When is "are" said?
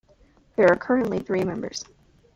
0.65-0.75